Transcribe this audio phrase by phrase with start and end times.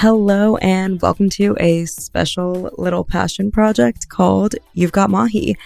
[0.00, 5.56] Hello, and welcome to a special little passion project called You've Got Mahi.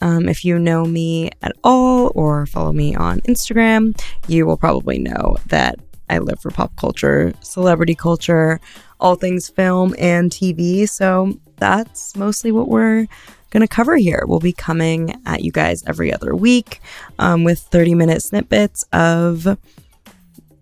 [0.00, 3.94] Um, if you know me at all or follow me on Instagram,
[4.28, 5.78] you will probably know that
[6.08, 8.60] I live for pop culture, celebrity culture,
[8.98, 10.88] all things film and TV.
[10.88, 13.06] So that's mostly what we're
[13.50, 14.24] going to cover here.
[14.26, 16.80] We'll be coming at you guys every other week
[17.18, 19.58] um, with 30 minute snippets of,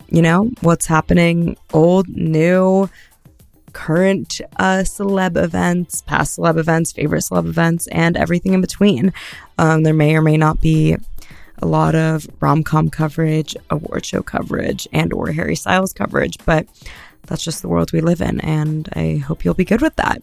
[0.09, 2.88] you know, what's happening old, new,
[3.74, 9.12] current uh, celeb events, past celeb events, favorite celeb events, and everything in between.
[9.59, 10.96] Um, there may or may not be
[11.59, 16.66] a lot of rom-com coverage, award show coverage, and or Harry Styles coverage, but
[17.27, 20.23] that's just the world we live in, and I hope you'll be good with that.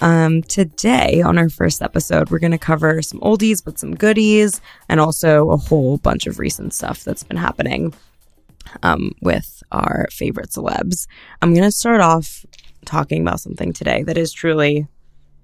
[0.00, 4.60] Um, today, on our first episode, we're going to cover some oldies but some goodies,
[4.88, 7.94] and also a whole bunch of recent stuff that's been happening
[8.82, 11.06] um, with our favorite celebs.
[11.40, 12.44] I'm going to start off
[12.84, 14.86] talking about something today that is truly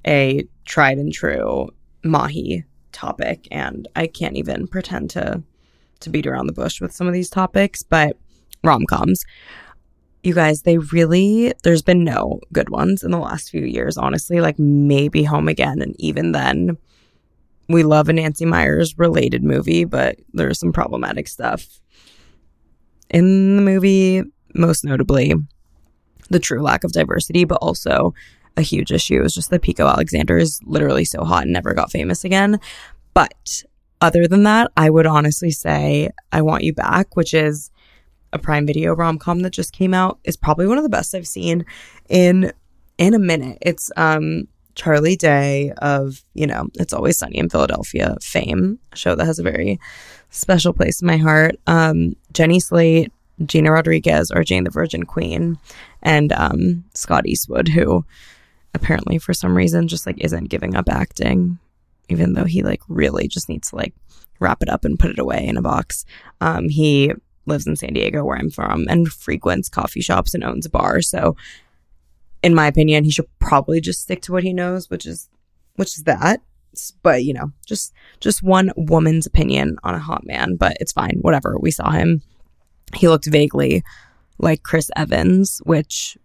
[0.06, 1.68] a tried and true
[2.04, 5.42] Mahi topic, and I can't even pretend to
[6.00, 8.16] to beat around the bush with some of these topics, but
[8.62, 9.24] rom coms
[10.22, 14.40] you guys, they really, there's been no good ones in the last few years, honestly.
[14.40, 15.80] Like maybe Home Again.
[15.80, 16.76] And even then,
[17.68, 21.80] we love a Nancy Meyers related movie, but there's some problematic stuff
[23.10, 24.22] in the movie,
[24.54, 25.34] most notably
[26.30, 28.14] the true lack of diversity, but also
[28.56, 31.90] a huge issue is just that Pico Alexander is literally so hot and never got
[31.90, 32.58] famous again.
[33.14, 33.64] But
[34.00, 37.70] other than that, I would honestly say I Want You Back, which is
[38.32, 41.14] a Prime Video rom com that just came out is probably one of the best
[41.14, 41.64] I've seen
[42.08, 42.52] in
[42.98, 43.58] in a minute.
[43.62, 49.14] It's um Charlie Day of you know It's Always Sunny in Philadelphia fame, a show
[49.14, 49.80] that has a very
[50.30, 51.56] special place in my heart.
[51.66, 53.12] Um, Jenny Slate,
[53.44, 55.58] Gina Rodriguez, or Jane the Virgin Queen,
[56.02, 58.04] and um, Scott Eastwood, who
[58.74, 61.58] apparently for some reason just like isn't giving up acting,
[62.08, 63.94] even though he like really just needs to like
[64.40, 66.04] wrap it up and put it away in a box.
[66.40, 67.12] Um, he
[67.46, 71.00] lives in San Diego, where I'm from, and frequents coffee shops and owns a bar.
[71.00, 71.36] So,
[72.42, 75.28] in my opinion, he should probably just stick to what he knows, which is
[75.76, 76.40] which is that.
[77.02, 81.18] But you know, just just one woman's opinion on a hot man, but it's fine.
[81.22, 81.56] Whatever.
[81.58, 82.22] We saw him.
[82.94, 83.82] He looked vaguely
[84.38, 86.16] like Chris Evans, which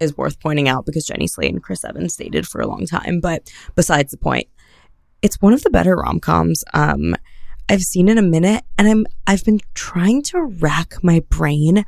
[0.00, 3.20] is worth pointing out because Jenny Slate and Chris Evans dated for a long time.
[3.20, 4.48] But besides the point,
[5.22, 6.64] it's one of the better rom coms.
[6.72, 7.16] Um,
[7.68, 11.84] I've seen in a minute and I'm I've been trying to rack my brain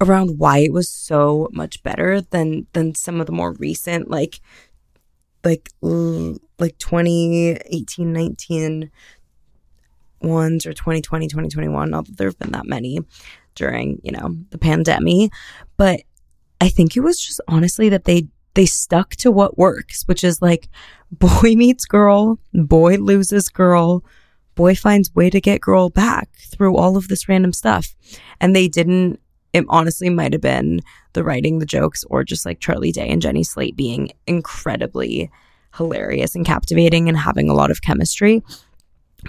[0.00, 4.40] around why it was so much better than than some of the more recent like
[5.42, 8.90] like like 2018 19
[10.20, 12.98] ones or 2020 2021 not that there have been that many
[13.56, 15.32] during you know the pandemic
[15.76, 16.00] but
[16.60, 20.40] i think it was just honestly that they they stuck to what works which is
[20.40, 20.68] like
[21.10, 24.04] boy meets girl boy loses girl
[24.56, 27.94] boy finds way to get girl back through all of this random stuff.
[28.40, 29.20] And they didn't,
[29.52, 30.80] it honestly might have been
[31.12, 35.30] the writing, the jokes, or just like Charlie Day and Jenny Slate being incredibly
[35.76, 38.42] hilarious and captivating and having a lot of chemistry.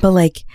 [0.01, 0.45] But like,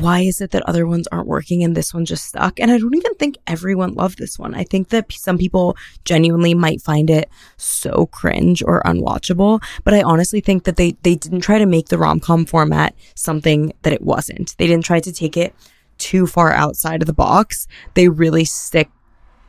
[0.00, 2.58] why is it that other ones aren't working and this one just stuck?
[2.58, 4.54] And I don't even think everyone loved this one.
[4.54, 10.02] I think that some people genuinely might find it so cringe or unwatchable, but I
[10.02, 14.02] honestly think that they they didn't try to make the rom-com format something that it
[14.02, 14.56] wasn't.
[14.58, 15.54] They didn't try to take it
[15.98, 17.68] too far outside of the box.
[17.94, 18.90] They really stick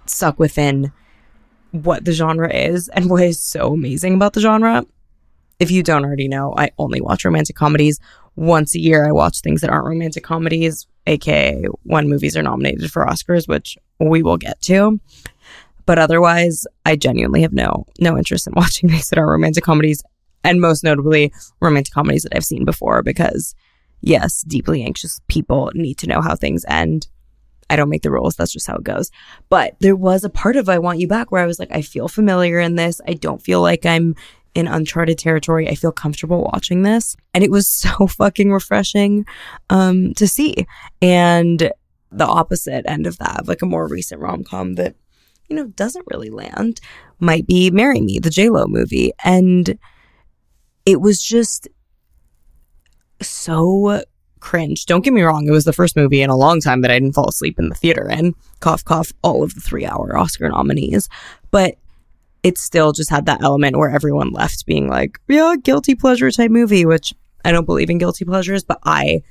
[0.06, 0.91] stuck within
[1.72, 4.85] what the genre is and what is so amazing about the genre.
[5.59, 8.00] If you don't already know, I only watch romantic comedies
[8.35, 12.91] once a year I watch things that aren't romantic comedies, aka when movies are nominated
[12.91, 15.00] for Oscars, which we will get to.
[15.85, 20.03] But otherwise, I genuinely have no no interest in watching things that are romantic comedies,
[20.44, 21.31] and most notably
[21.62, 23.03] romantic comedies that I've seen before.
[23.03, 23.56] Because
[24.01, 27.07] yes, deeply anxious people need to know how things end.
[27.69, 28.35] I don't make the rules.
[28.35, 29.09] That's just how it goes.
[29.50, 31.81] But there was a part of I Want You Back where I was like, I
[31.81, 33.01] feel familiar in this.
[33.07, 34.15] I don't feel like I'm
[34.56, 35.69] in uncharted territory.
[35.69, 37.16] I feel comfortable watching this.
[37.34, 39.25] And it was so fucking refreshing
[39.69, 40.66] um, to see.
[41.02, 41.72] And
[42.12, 44.96] the opposite end of that, like a more recent rom com that,
[45.50, 46.80] you know, doesn't really land,
[47.19, 49.12] might be Marry Me, the J-Lo movie.
[49.24, 49.78] And
[50.86, 51.68] it was just
[53.22, 54.02] so
[54.40, 54.86] cringe.
[54.86, 57.00] Don't get me wrong, it was the first movie in a long time that I
[57.00, 58.34] didn't fall asleep in the theater in.
[58.60, 61.10] Cough, cough, all of the three hour Oscar nominees.
[61.52, 61.75] But
[62.45, 66.51] it still just had that element where everyone left being like, yeah, guilty pleasure type
[66.51, 67.12] movie, which
[67.44, 69.24] I don't believe in guilty pleasures, but I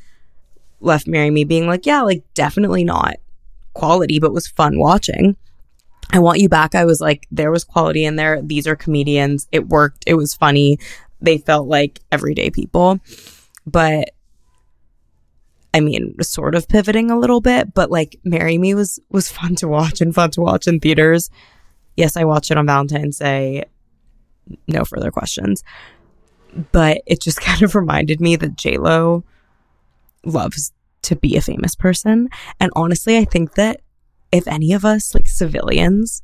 [0.80, 3.14] left Marry Me being like, yeah, like definitely not
[3.72, 5.36] quality, but was fun watching.
[6.12, 6.74] I want you back.
[6.74, 8.42] I was like, there was quality in there.
[8.42, 9.46] These are comedians.
[9.52, 10.02] It worked.
[10.08, 10.80] It was funny.
[11.20, 12.98] They felt like everyday people.
[13.64, 14.10] But
[15.72, 19.54] I mean, sort of pivoting a little bit, but like Marry Me was was fun
[19.56, 21.30] to watch and fun to watch in theaters.
[21.96, 23.64] Yes, I watched it on Valentine's Day.
[24.68, 25.62] No further questions.
[26.72, 29.24] But it just kind of reminded me that J Lo
[30.24, 32.28] loves to be a famous person.
[32.60, 33.80] And honestly, I think that
[34.32, 36.22] if any of us, like civilians,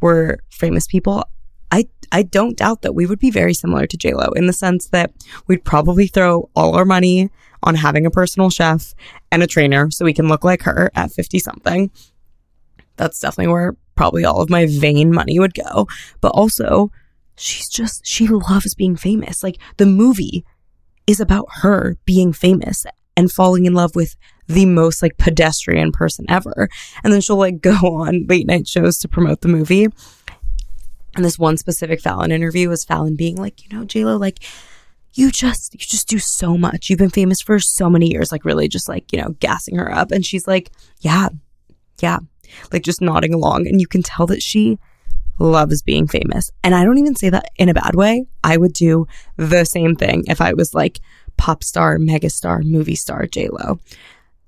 [0.00, 1.24] were famous people,
[1.70, 4.88] I I don't doubt that we would be very similar to JLo in the sense
[4.88, 5.12] that
[5.46, 7.30] we'd probably throw all our money
[7.62, 8.94] on having a personal chef
[9.30, 11.90] and a trainer so we can look like her at 50 something.
[13.00, 15.88] That's definitely where probably all of my vain money would go.
[16.20, 16.92] But also,
[17.36, 19.42] she's just she loves being famous.
[19.42, 20.44] Like the movie
[21.06, 22.84] is about her being famous
[23.16, 24.16] and falling in love with
[24.46, 26.68] the most like pedestrian person ever.
[27.02, 29.88] And then she'll like go on late night shows to promote the movie.
[31.16, 34.44] And this one specific Fallon interview was Fallon being like, you know, JLo, like,
[35.14, 36.88] you just, you just do so much.
[36.88, 39.92] You've been famous for so many years, like, really just like, you know, gassing her
[39.92, 40.12] up.
[40.12, 40.70] And she's like,
[41.00, 41.30] yeah,
[42.00, 42.18] yeah,
[42.72, 43.66] like just nodding along.
[43.66, 44.78] And you can tell that she
[45.38, 46.50] loves being famous.
[46.62, 48.26] And I don't even say that in a bad way.
[48.44, 49.06] I would do
[49.36, 51.00] the same thing if I was like
[51.36, 53.80] pop star, megastar, movie star J Lo.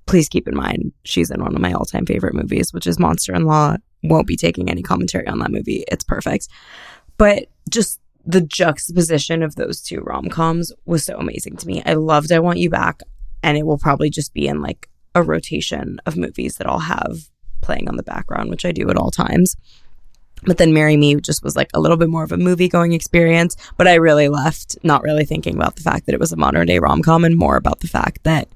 [0.06, 2.98] Please keep in mind she's in one of my all time favorite movies, which is
[2.98, 3.76] Monster in Law.
[4.02, 5.84] Won't be taking any commentary on that movie.
[5.90, 6.48] It's perfect.
[7.16, 11.82] But just the juxtaposition of those two rom coms was so amazing to me.
[11.84, 13.00] I loved I Want You Back,
[13.42, 17.28] and it will probably just be in like a rotation of movies that I'll have
[17.62, 19.56] playing on the background, which I do at all times.
[20.44, 22.92] But then Marry Me just was like a little bit more of a movie going
[22.92, 23.56] experience.
[23.76, 26.66] But I really left not really thinking about the fact that it was a modern
[26.66, 28.48] day rom com and more about the fact that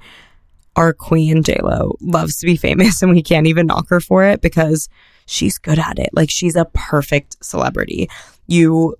[0.74, 4.40] our queen JLo loves to be famous and we can't even knock her for it
[4.40, 4.88] because
[5.26, 6.10] she's good at it.
[6.12, 8.08] Like she's a perfect celebrity.
[8.46, 8.96] You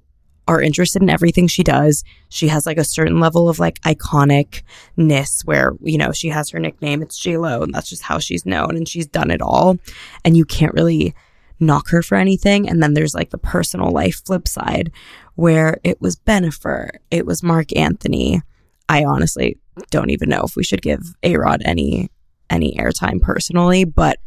[0.49, 2.05] are interested in everything she does.
[2.29, 6.59] She has like a certain level of like iconicness where, you know, she has her
[6.59, 9.79] nickname, it's JLo, and that's just how she's known and she's done it all.
[10.25, 11.15] And you can't really
[11.59, 12.69] knock her for anything.
[12.69, 14.93] And then there's like the personal life flip side
[15.35, 18.43] where it was Bennifer, it was Marc Anthony.
[18.89, 19.59] I honestly
[19.91, 22.11] don't even know if we should give A Rod any
[22.49, 24.19] any airtime personally, but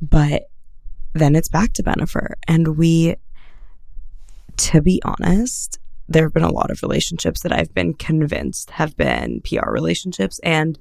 [0.00, 0.44] but
[1.14, 2.34] then it's back to Bennifer.
[2.46, 3.16] And we
[4.58, 5.78] to be honest,
[6.08, 10.38] there have been a lot of relationships that I've been convinced have been PR relationships.
[10.42, 10.78] And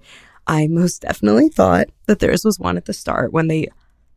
[0.47, 3.67] I most definitely thought that theirs was one at the start when they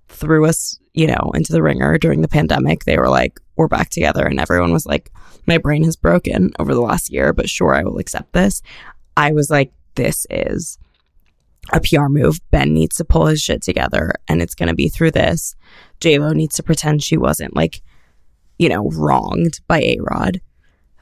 [0.08, 2.84] threw us, you know, into the ringer during the pandemic.
[2.84, 4.24] They were like, we're back together.
[4.24, 5.10] And everyone was like,
[5.46, 8.62] my brain has broken over the last year, but sure, I will accept this.
[9.16, 10.78] I was like, this is
[11.72, 12.40] a PR move.
[12.50, 15.56] Ben needs to pull his shit together and it's going to be through this.
[16.00, 17.82] JLo needs to pretend she wasn't like,
[18.60, 20.42] you know, wronged by A Rod.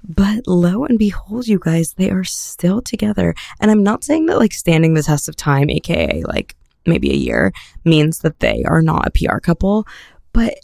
[0.05, 3.35] But lo and behold, you guys, they are still together.
[3.61, 6.55] And I'm not saying that like standing the test of time, aka like
[6.87, 7.53] maybe a year,
[7.85, 9.89] means that they are not a PR couple.
[10.33, 10.55] But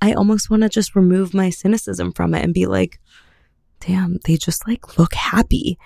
[0.00, 2.98] I almost want to just remove my cynicism from it and be like,
[3.80, 5.78] damn, they just like look happy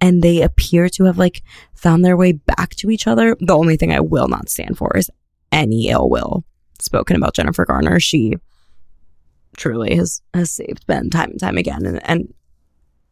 [0.00, 1.42] and they appear to have like
[1.74, 3.36] found their way back to each other.
[3.40, 5.10] The only thing I will not stand for is
[5.52, 6.44] any ill will
[6.78, 8.00] spoken about Jennifer Garner.
[8.00, 8.36] She
[9.58, 12.34] truly has has saved Ben time and time again and, and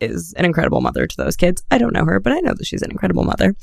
[0.00, 1.62] is an incredible mother to those kids.
[1.71, 3.55] I don't know her, but I know that she's an incredible mother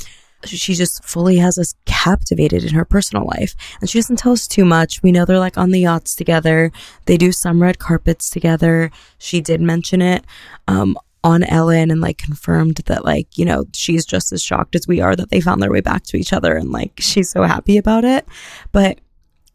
[0.46, 3.56] she just fully has us captivated in her personal life.
[3.80, 5.02] And she doesn't tell us too much.
[5.04, 6.72] We know they're like on the yachts together.
[7.06, 8.92] They do some red carpets together.
[9.18, 10.26] She did mention it
[10.68, 14.88] um, on Ellen and like confirmed that like, you know, she's just as shocked as
[14.88, 17.44] we are that they found their way back to each other and like she's so
[17.44, 18.28] happy about it.
[18.72, 19.00] But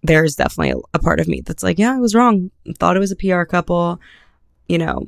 [0.09, 2.51] there's definitely a part of me that's like, yeah, I was wrong.
[2.79, 4.01] Thought it was a PR couple.
[4.67, 5.07] You know,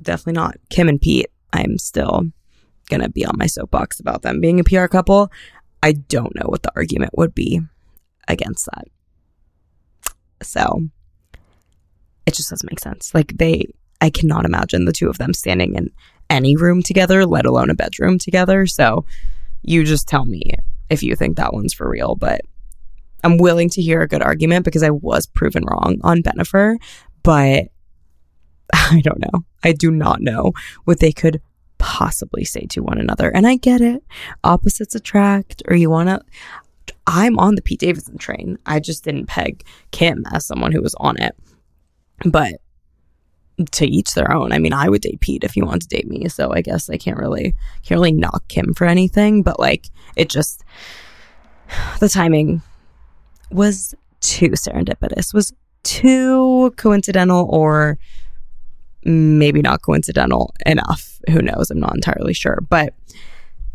[0.00, 1.30] definitely not Kim and Pete.
[1.52, 2.24] I'm still
[2.88, 5.30] going to be on my soapbox about them being a PR couple.
[5.82, 7.60] I don't know what the argument would be
[8.26, 8.86] against that.
[10.42, 10.88] So
[12.24, 13.14] it just doesn't make sense.
[13.14, 13.66] Like they,
[14.00, 15.90] I cannot imagine the two of them standing in
[16.30, 18.66] any room together, let alone a bedroom together.
[18.66, 19.04] So
[19.60, 20.52] you just tell me
[20.88, 22.14] if you think that one's for real.
[22.14, 22.40] But
[23.24, 26.76] I'm willing to hear a good argument because I was proven wrong on Bennifer,
[27.22, 27.68] but
[28.74, 29.44] I don't know.
[29.62, 30.52] I do not know
[30.84, 31.40] what they could
[31.78, 33.30] possibly say to one another.
[33.34, 34.02] And I get it.
[34.44, 36.20] Opposites attract, or you want to.
[37.06, 38.58] I'm on the Pete Davidson train.
[38.66, 41.36] I just didn't peg Kim as someone who was on it.
[42.24, 42.60] But
[43.72, 44.52] to each their own.
[44.52, 46.28] I mean, I would date Pete if he wanted to date me.
[46.28, 49.42] So I guess I can't really can't really knock Kim for anything.
[49.42, 50.62] But like it just
[52.00, 52.62] the timing
[53.52, 57.98] was too serendipitous, was too coincidental or
[59.04, 61.18] maybe not coincidental enough.
[61.30, 61.70] Who knows?
[61.70, 62.58] I'm not entirely sure.
[62.68, 62.94] But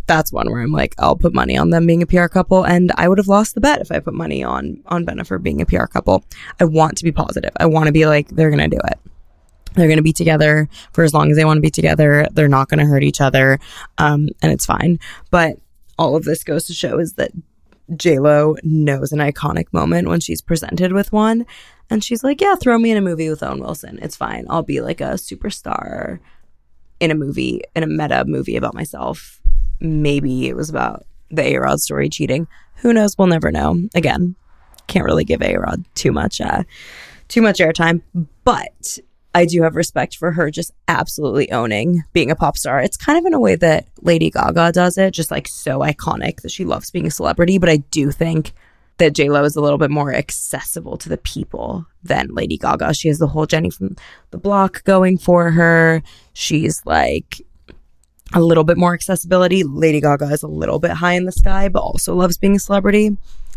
[0.07, 2.91] that's one where I'm like, I'll put money on them being a PR couple, and
[2.95, 5.65] I would have lost the bet if I put money on on Bennifer being a
[5.65, 6.23] PR couple.
[6.59, 7.51] I want to be positive.
[7.59, 8.99] I want to be like, they're gonna do it.
[9.75, 12.27] They're gonna be together for as long as they want to be together.
[12.31, 13.59] They're not gonna hurt each other,
[13.97, 14.97] um, and it's fine.
[15.29, 15.57] But
[15.99, 17.31] all of this goes to show is that
[17.89, 21.45] Lo knows an iconic moment when she's presented with one,
[21.89, 23.99] and she's like, "Yeah, throw me in a movie with Owen Wilson.
[24.01, 24.45] It's fine.
[24.49, 26.19] I'll be like a superstar
[26.99, 29.41] in a movie, in a meta movie about myself.
[29.79, 32.47] Maybe it was about the A Rod story cheating.
[32.77, 33.17] Who knows?
[33.17, 33.87] We'll never know.
[33.95, 34.35] Again,
[34.87, 36.63] can't really give A Rod too much, uh,
[37.27, 38.01] too much airtime,
[38.43, 38.99] but."
[39.33, 42.81] I do have respect for her just absolutely owning being a pop star.
[42.81, 46.41] It's kind of in a way that Lady Gaga does it, just like so iconic
[46.41, 47.57] that she loves being a celebrity.
[47.57, 48.53] But I do think
[48.97, 52.93] that J Lo is a little bit more accessible to the people than Lady Gaga.
[52.93, 53.95] She has the whole Jenny from
[54.31, 56.01] the Block going for her.
[56.33, 57.41] She's like
[58.33, 59.63] a little bit more accessibility.
[59.63, 62.59] Lady Gaga is a little bit high in the sky, but also loves being a
[62.59, 63.15] celebrity.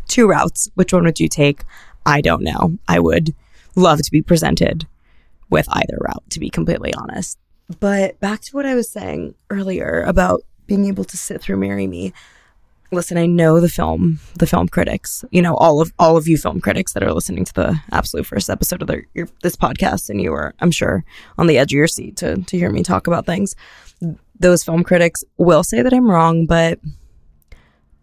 [0.09, 0.69] Two routes.
[0.75, 1.62] Which one would you take?
[2.05, 2.79] I don't know.
[2.87, 3.35] I would
[3.77, 4.87] love to be presented
[5.50, 7.38] with either route, to be completely honest.
[7.78, 11.87] But back to what I was saying earlier about being able to sit through Marry
[11.87, 12.12] Me
[12.92, 16.37] listen, I know the film, the film critics, you know, all of all of you
[16.37, 20.11] film critics that are listening to the absolute first episode of the, your, this podcast,
[20.11, 21.04] and you are, I'm sure,
[21.38, 23.54] on the edge of your seat to to hear me talk about things.
[24.38, 26.80] Those film critics will say that I'm wrong, but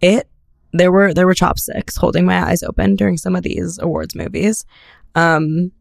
[0.01, 0.29] it
[0.73, 4.65] there were there were chopsticks holding my eyes open during some of these awards movies.
[5.15, 5.71] Um,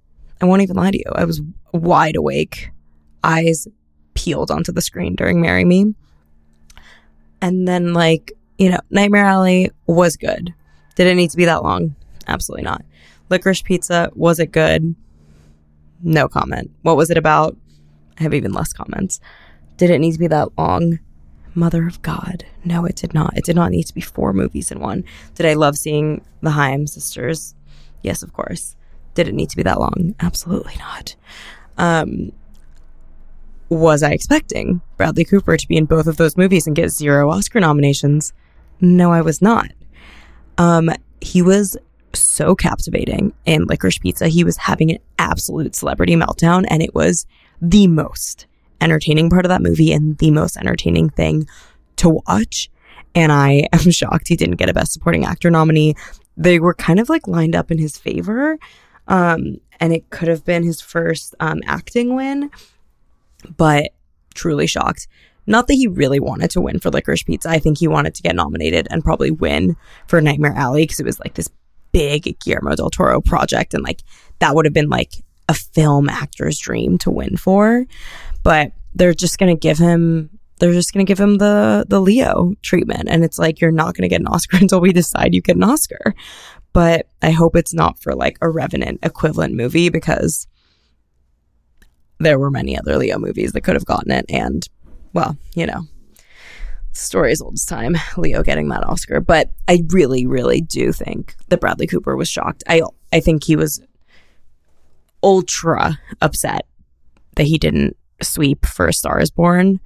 [0.40, 1.40] I won't even lie to you, I was
[1.72, 2.70] wide awake,
[3.24, 3.66] eyes
[4.14, 5.94] peeled onto the screen during Marry Me.
[7.40, 10.54] And then like you know, Nightmare Alley was good.
[10.94, 11.94] Did it need to be that long?
[12.26, 12.84] Absolutely not.
[13.28, 14.94] Licorice Pizza, was it good?
[16.02, 16.70] No comment.
[16.82, 17.56] What was it about?
[18.18, 19.20] I have even less comments.
[19.76, 21.00] Did it need to be that long?
[21.54, 22.44] Mother of God.
[22.64, 23.36] No, it did not.
[23.36, 25.04] It did not need to be four movies in one.
[25.34, 27.54] Did I love seeing the Haim sisters?
[28.02, 28.76] Yes, of course.
[29.16, 30.14] Did it need to be that long?
[30.20, 31.16] Absolutely not.
[31.78, 32.32] Um,
[33.68, 37.30] was I expecting Bradley Cooper to be in both of those movies and get zero
[37.30, 38.32] Oscar nominations?
[38.80, 39.72] No, I was not.
[40.58, 41.76] Um, he was
[42.12, 44.28] so captivating in Licorice Pizza.
[44.28, 47.26] He was having an absolute celebrity meltdown, and it was
[47.60, 48.46] the most
[48.80, 51.48] entertaining part of that movie and the most entertaining thing
[51.96, 52.70] to watch.
[53.14, 55.94] And I am shocked he didn't get a Best Supporting Actor nominee.
[56.36, 58.58] They were kind of like lined up in his favor.
[59.08, 62.50] Um, and it could have been his first um, acting win,
[63.56, 63.92] but
[64.34, 65.06] truly shocked.
[65.46, 67.48] Not that he really wanted to win for Licorice Pizza.
[67.48, 69.76] I think he wanted to get nominated and probably win
[70.08, 71.48] for Nightmare Alley because it was like this
[71.92, 73.72] big Guillermo del Toro project.
[73.72, 74.02] And like
[74.40, 75.12] that would have been like
[75.48, 77.86] a film actor's dream to win for.
[78.42, 82.00] But they're just going to give him they're just going to give him the the
[82.00, 85.34] Leo treatment and it's like you're not going to get an Oscar until we decide
[85.34, 86.14] you get an Oscar.
[86.76, 90.46] But I hope it's not for like a Revenant equivalent movie because
[92.18, 94.68] there were many other Leo movies that could have gotten it and
[95.14, 95.84] well, you know,
[96.92, 99.22] story as old as time, Leo getting that Oscar.
[99.22, 102.62] But I really, really do think that Bradley Cooper was shocked.
[102.68, 103.80] I I think he was
[105.22, 106.66] ultra upset
[107.36, 109.80] that he didn't sweep for A Star is Born.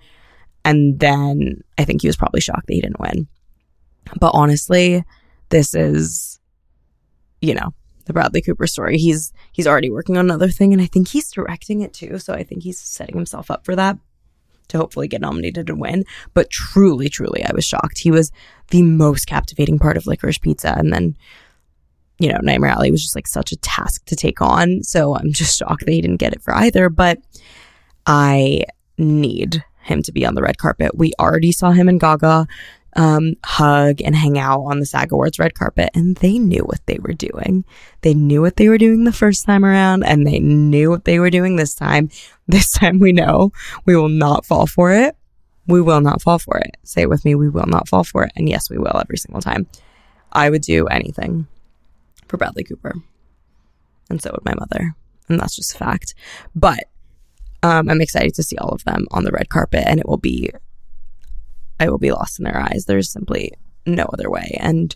[0.65, 3.29] And then I think he was probably shocked that he didn't win.
[4.19, 5.05] But honestly,
[5.51, 6.30] this is,
[7.41, 7.73] you know,
[8.07, 8.99] the Bradley Cooper story.
[8.99, 12.19] He's he's already working on another thing and I think he's directing it too.
[12.19, 13.99] So I think he's setting himself up for that
[14.71, 16.05] to hopefully get nominated and win.
[16.35, 17.99] But truly, truly, I was shocked.
[17.99, 18.33] He was
[18.69, 20.75] the most captivating part of Licorice Pizza.
[20.77, 21.17] And then,
[22.19, 24.83] you know, Nightmare Alley was just like such a task to take on.
[24.83, 26.89] So I'm just shocked that he didn't get it for either.
[26.89, 27.19] But
[28.07, 28.65] I
[28.97, 30.97] need him to be on the red carpet.
[30.97, 32.47] We already saw him and Gaga
[32.97, 36.85] um, hug and hang out on the SAG Awards red carpet, and they knew what
[36.87, 37.65] they were doing.
[38.03, 41.19] They knew what they were doing the first time around, and they knew what they
[41.19, 42.11] were doing this time.
[42.51, 43.53] This time we know
[43.87, 45.15] we will not fall for it.
[45.69, 46.77] We will not fall for it.
[46.83, 47.37] Say it with me.
[47.37, 48.33] We will not fall for it.
[48.35, 49.69] And yes, we will every single time.
[50.33, 51.47] I would do anything
[52.27, 52.97] for Bradley Cooper.
[54.09, 54.97] And so would my mother.
[55.29, 56.15] And that's just a fact.
[56.57, 56.89] But
[57.63, 60.17] um, I'm excited to see all of them on the red carpet, and it will
[60.17, 60.51] be
[61.81, 62.85] I will be lost in their eyes.
[62.87, 63.53] There's simply
[63.87, 64.57] no other way.
[64.61, 64.95] And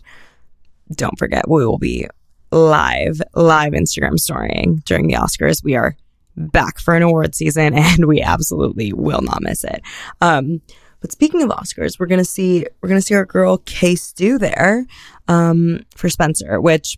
[0.91, 2.07] don't forget, we will be
[2.51, 5.63] live, live Instagram storying during the Oscars.
[5.63, 5.97] We are
[6.37, 9.81] back for an award season and we absolutely will not miss it.
[10.21, 10.61] Um,
[11.01, 14.85] but speaking of Oscars, we're gonna see we're gonna see our girl K-Stew there
[15.27, 16.97] um, for Spencer, which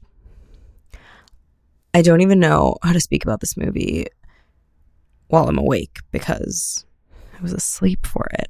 [1.94, 4.08] I don't even know how to speak about this movie
[5.28, 6.86] while I'm awake because
[7.38, 8.50] I was asleep for it.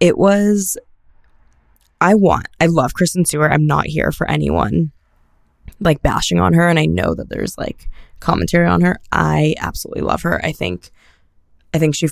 [0.00, 0.76] It was,
[2.00, 3.52] I want, I love Kristen Stewart.
[3.52, 4.92] I'm not here for anyone
[5.80, 6.68] like bashing on her.
[6.68, 7.88] And I know that there's like
[8.20, 8.98] commentary on her.
[9.12, 10.44] I absolutely love her.
[10.44, 10.90] I think,
[11.72, 12.08] I think she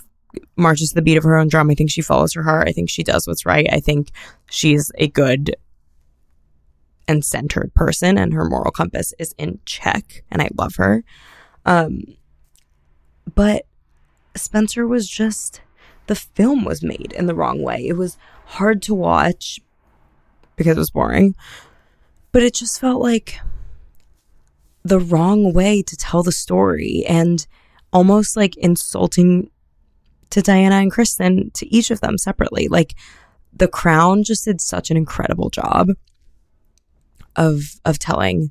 [0.57, 1.71] marches to the beat of her own drum.
[1.71, 2.69] I think she follows her heart.
[2.69, 3.67] I think she does what's right.
[3.71, 4.11] I think
[4.51, 5.55] she's a good
[7.09, 11.05] and centered person and her moral compass is in check and I love her.
[11.67, 12.03] Um
[13.35, 13.67] but
[14.35, 15.61] Spencer was just
[16.07, 17.87] the film was made in the wrong way.
[17.87, 18.17] It was
[18.47, 19.61] hard to watch
[20.57, 21.35] because it was boring.
[22.33, 23.39] But it just felt like
[24.85, 27.47] the wrong way to tell the story and
[27.93, 29.51] almost like insulting
[30.31, 32.69] to Diana and Kristen to each of them separately.
[32.69, 32.95] Like
[33.53, 35.91] The Crown just did such an incredible job
[37.37, 38.51] of of telling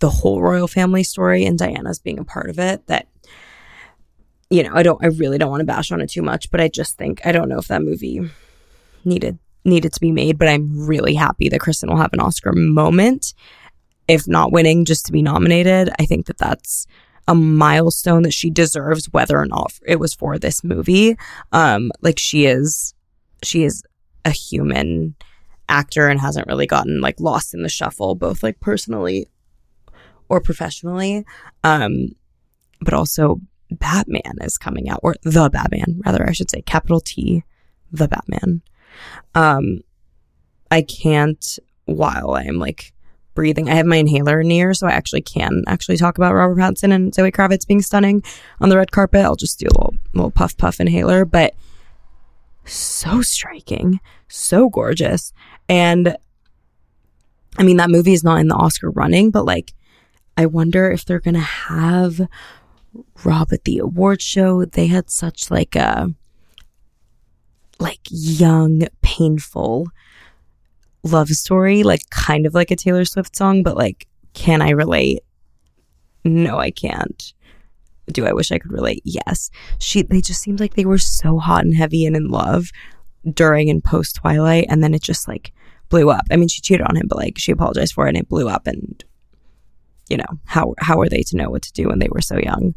[0.00, 3.06] the whole royal family story and Diana's being a part of it that
[4.50, 6.60] you know, I don't I really don't want to bash on it too much, but
[6.60, 8.20] I just think I don't know if that movie
[9.04, 12.52] needed needed to be made, but I'm really happy that Kristen will have an Oscar
[12.52, 13.34] moment
[14.08, 15.90] if not winning just to be nominated.
[15.98, 16.86] I think that that's
[17.26, 21.16] a milestone that she deserves whether or not it was for this movie.
[21.52, 22.94] Um like she is
[23.42, 23.82] she is
[24.24, 25.16] a human
[25.68, 29.28] actor and hasn't really gotten like lost in the shuffle, both like personally
[30.28, 31.24] or professionally.
[31.64, 32.14] Um,
[32.80, 37.44] but also Batman is coming out, or the Batman, rather, I should say, capital T,
[37.92, 38.62] the Batman.
[39.34, 39.80] Um,
[40.70, 42.92] I can't while I'm like
[43.34, 43.68] breathing.
[43.68, 47.14] I have my inhaler near, so I actually can actually talk about Robert Pattinson and
[47.14, 48.22] Zoe Kravitz being stunning
[48.60, 49.24] on the red carpet.
[49.24, 51.54] I'll just do a little, little puff puff inhaler, but
[52.64, 55.32] so striking, so gorgeous.
[55.68, 56.16] And
[57.58, 59.72] I mean, that movie is not in the Oscar running, but like,
[60.36, 62.20] I wonder if they're going to have
[63.24, 64.64] Rob at the award show.
[64.64, 66.12] They had such like a,
[67.78, 69.88] like young, painful
[71.02, 75.20] love story, like kind of like a Taylor Swift song, but like, can I relate?
[76.24, 77.32] No, I can't.
[78.08, 79.02] Do I wish I could relate?
[79.04, 79.50] Yes.
[79.78, 82.70] She they just seemed like they were so hot and heavy and in love
[83.32, 85.52] during and post Twilight and then it just like
[85.88, 86.24] blew up.
[86.30, 88.48] I mean, she cheated on him, but like she apologized for it and it blew
[88.48, 89.04] up and
[90.08, 92.38] you know, how how are they to know what to do when they were so
[92.38, 92.74] young?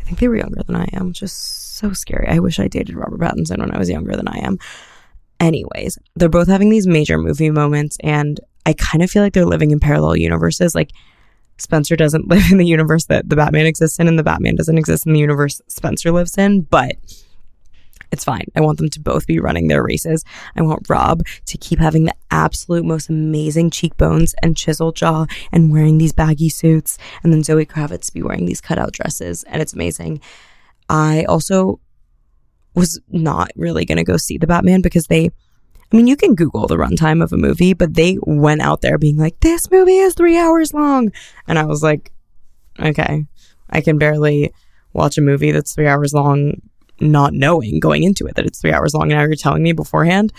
[0.00, 2.28] I think they were younger than I am, Just so scary.
[2.28, 4.58] I wish I dated Robert Pattinson when I was younger than I am.
[5.40, 9.46] Anyways, they're both having these major movie moments and I kind of feel like they're
[9.46, 10.74] living in parallel universes.
[10.74, 10.92] Like
[11.58, 14.78] Spencer doesn't live in the universe that the Batman exists in, and the Batman doesn't
[14.78, 16.96] exist in the universe Spencer lives in, but
[18.12, 18.46] it's fine.
[18.54, 20.22] I want them to both be running their races.
[20.54, 25.72] I want Rob to keep having the absolute most amazing cheekbones and chiseled jaw and
[25.72, 29.72] wearing these baggy suits, and then Zoe Kravitz be wearing these cutout dresses, and it's
[29.72, 30.20] amazing.
[30.88, 31.80] I also
[32.74, 35.30] was not really going to go see the Batman because they
[35.92, 38.96] I mean, you can Google the runtime of a movie, but they went out there
[38.96, 41.12] being like, this movie is three hours long.
[41.46, 42.10] And I was like,
[42.80, 43.26] okay,
[43.68, 44.54] I can barely
[44.94, 46.62] watch a movie that's three hours long,
[47.10, 49.10] not knowing going into it that it's three hours long.
[49.10, 50.32] And now you're telling me beforehand.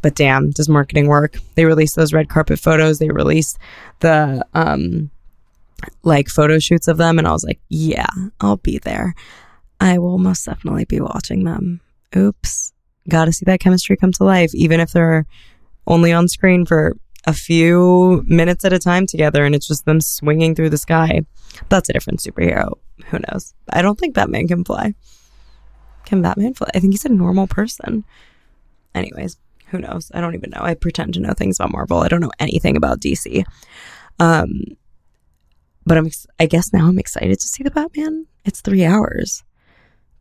[0.00, 1.38] But damn, does marketing work?
[1.54, 2.98] They released those red carpet photos.
[2.98, 3.58] They released
[4.00, 5.10] the, um,
[6.02, 7.18] like photo shoots of them.
[7.18, 8.06] And I was like, yeah,
[8.40, 9.14] I'll be there.
[9.80, 11.80] I will most definitely be watching them.
[12.16, 12.72] Oops
[13.08, 15.26] got to see that chemistry come to life, even if they're
[15.86, 20.00] only on screen for a few minutes at a time together and it's just them
[20.00, 21.22] swinging through the sky.
[21.68, 22.74] That's a different superhero.
[23.06, 23.54] Who knows?
[23.70, 24.94] I don't think Batman can fly.
[26.08, 26.54] Can Batman?
[26.74, 28.02] I think he's a normal person.
[28.94, 30.10] Anyways, who knows?
[30.14, 30.62] I don't even know.
[30.62, 31.98] I pretend to know things about Marvel.
[31.98, 33.44] I don't know anything about DC.
[34.18, 34.62] Um,
[35.84, 38.26] but I'm, ex- I guess now I'm excited to see the Batman.
[38.46, 39.44] It's three hours.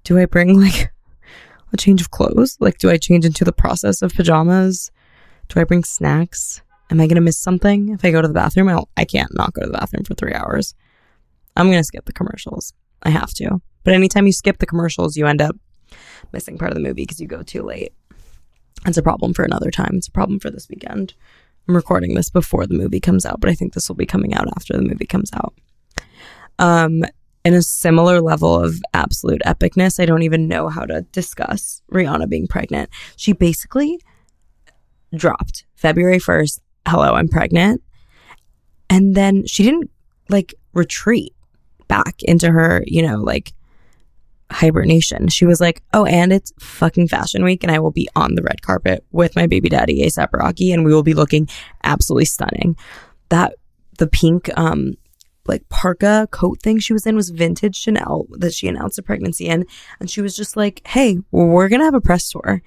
[0.03, 0.91] Do I bring like
[1.73, 2.57] a change of clothes?
[2.59, 4.91] Like, do I change into the process of pajamas?
[5.47, 6.61] Do I bring snacks?
[6.91, 8.67] Am I going to miss something if I go to the bathroom?
[8.67, 10.75] I, I can't not go to the bathroom for three hours.
[11.55, 12.73] I'm going to skip the commercials.
[13.03, 13.61] I have to.
[13.85, 15.55] But anytime you skip the commercials, you end up
[16.31, 17.93] missing part of the movie because you go too late.
[18.85, 19.93] It's a problem for another time.
[19.93, 21.13] It's a problem for this weekend.
[21.67, 24.33] I'm recording this before the movie comes out, but I think this will be coming
[24.33, 25.53] out after the movie comes out.
[26.59, 27.03] Um,
[27.47, 30.01] in a similar level of absolute epicness.
[30.01, 32.89] I don't even know how to discuss Rihanna being pregnant.
[33.15, 34.01] She basically
[35.15, 37.81] dropped February 1st, hello, I'm pregnant.
[38.89, 39.89] And then she didn't
[40.27, 41.33] like retreat
[41.87, 43.53] back into her, you know, like
[44.51, 45.27] hibernation.
[45.27, 48.43] She was like, oh, and it's fucking fashion week, and I will be on the
[48.43, 51.49] red carpet with my baby daddy, ASAP Rocky, and we will be looking
[51.83, 52.75] absolutely stunning.
[53.29, 53.55] That
[53.97, 54.93] the pink um
[55.47, 59.47] like parka coat thing she was in was vintage Chanel that she announced a pregnancy
[59.47, 59.65] in.
[59.99, 62.61] And she was just like, hey, we're to have a press tour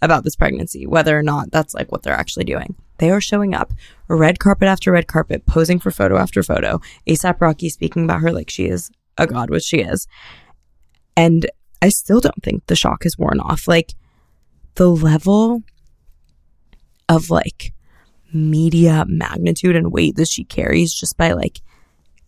[0.00, 2.76] about this pregnancy, whether or not that's like what they're actually doing.
[2.98, 3.72] They are showing up
[4.08, 6.80] red carpet after red carpet, posing for photo after photo.
[7.08, 10.06] ASAP Rocky speaking about her like she is a god, which she is.
[11.18, 11.50] And
[11.82, 13.66] I still don't think the shock has worn off.
[13.66, 13.94] Like
[14.76, 15.64] the level
[17.08, 17.72] of like
[18.32, 21.60] media magnitude and weight that she carries just by like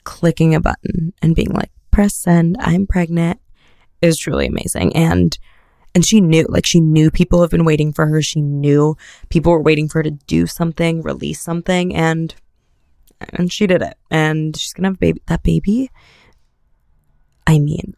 [0.03, 3.41] clicking a button and being like, press send, I'm pregnant
[4.03, 4.97] is truly amazing.
[4.97, 5.39] And
[5.95, 8.21] and she knew, like she knew people have been waiting for her.
[8.23, 8.97] She knew
[9.29, 12.35] people were waiting for her to do something, release something, and
[13.21, 13.97] and she did it.
[14.11, 15.23] And she's gonna have baby.
[15.27, 15.91] That baby,
[17.47, 17.95] I mean,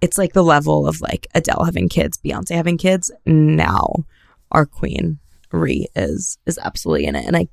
[0.00, 3.10] it's like the level of like Adele having kids, Beyonce having kids.
[3.26, 4.04] Now
[4.50, 5.18] our queen
[5.52, 7.48] Ree is is absolutely in it, and I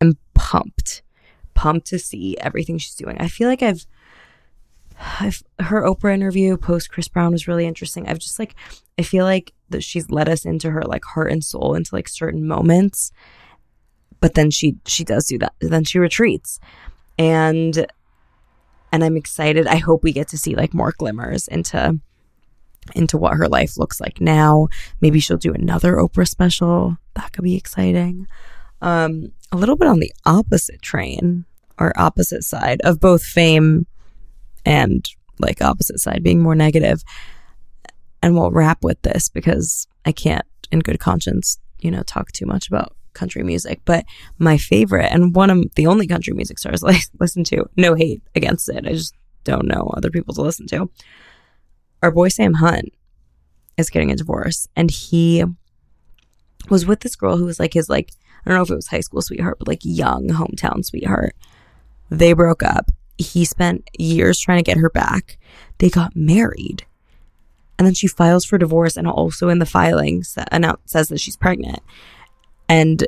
[0.00, 1.02] am pumped,
[1.54, 3.16] pumped to see everything she's doing.
[3.18, 3.86] I feel like I've.
[5.18, 8.06] I've, her Oprah interview post Chris Brown was really interesting.
[8.06, 8.54] I've just like,
[8.98, 12.06] I feel like that she's let us into her like heart and soul into like
[12.06, 13.10] certain moments,
[14.20, 15.54] but then she she does do that.
[15.60, 16.60] Then she retreats,
[17.18, 17.86] and
[18.92, 19.66] and I'm excited.
[19.66, 21.98] I hope we get to see like more glimmers into
[22.94, 24.68] into what her life looks like now.
[25.00, 26.98] Maybe she'll do another Oprah special.
[27.14, 28.26] That could be exciting.
[28.80, 31.44] Um, a little bit on the opposite train
[31.78, 33.86] or opposite side of both fame
[34.66, 37.02] and like opposite side being more negative.
[38.22, 42.46] And we'll wrap with this because I can't, in good conscience, you know, talk too
[42.46, 43.80] much about country music.
[43.84, 44.04] But
[44.38, 48.22] my favorite and one of the only country music stars I listen to, no hate
[48.34, 48.86] against it.
[48.86, 50.88] I just don't know other people to listen to
[52.02, 52.92] our boy Sam Hunt
[53.76, 55.44] is getting a divorce and he
[56.68, 58.10] was with this girl who was like his like
[58.44, 61.36] I don't know if it was high school sweetheart, but like young hometown sweetheart.
[62.10, 62.90] They broke up.
[63.16, 65.38] He spent years trying to get her back.
[65.78, 66.84] They got married.
[67.78, 71.80] And then she files for divorce and also in the filing says that she's pregnant.
[72.72, 73.06] And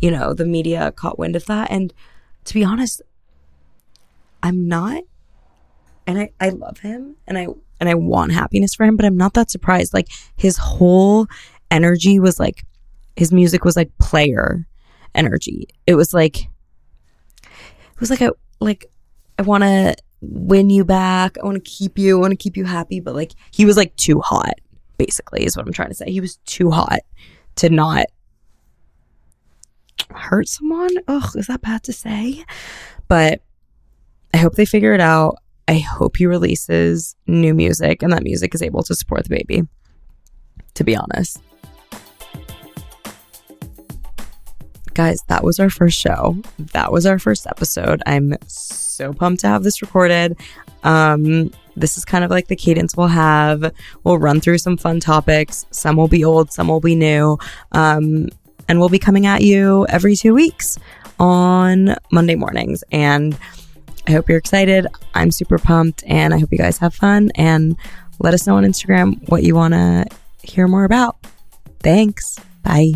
[0.00, 1.92] you know, the media caught wind of that and
[2.44, 3.02] to be honest,
[4.42, 5.02] I'm not
[6.06, 7.48] and I, I love him and I
[7.80, 9.92] and I want happiness for him, but I'm not that surprised.
[9.92, 11.26] Like his whole
[11.70, 12.64] energy was like
[13.16, 14.66] his music was like player
[15.14, 15.68] energy.
[15.86, 16.42] It was like
[17.42, 18.86] it was like I like
[19.38, 21.38] I want to win you back.
[21.38, 22.18] I want to keep you.
[22.18, 24.54] I want to keep you happy, but like he was like too hot
[24.96, 26.10] basically is what I'm trying to say.
[26.10, 27.00] He was too hot
[27.56, 28.06] to not
[30.16, 30.90] hurt someone.
[31.08, 32.44] Ugh, is that bad to say?
[33.08, 33.40] But
[34.34, 35.36] I hope they figure it out.
[35.68, 39.62] I hope he releases new music and that music is able to support the baby,
[40.74, 41.40] to be honest.
[44.94, 46.36] Guys, that was our first show.
[46.72, 48.02] That was our first episode.
[48.06, 50.38] I'm so pumped to have this recorded.
[50.84, 53.72] Um, this is kind of like the cadence we'll have.
[54.04, 55.66] We'll run through some fun topics.
[55.70, 57.36] Some will be old, some will be new.
[57.72, 58.28] Um,
[58.68, 60.78] and we'll be coming at you every two weeks
[61.18, 62.84] on Monday mornings.
[62.92, 63.36] And
[64.06, 64.86] I hope you're excited.
[65.14, 67.76] I'm super pumped and I hope you guys have fun and
[68.18, 70.06] let us know on Instagram what you want to
[70.42, 71.16] hear more about.
[71.80, 72.38] Thanks.
[72.62, 72.94] Bye.